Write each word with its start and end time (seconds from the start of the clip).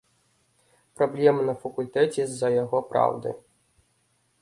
Праблемы 1.01 1.45
на 1.51 1.55
факультэце 1.65 2.21
з-за 2.33 2.53
яго 2.63 2.77
праўды. 2.95 3.29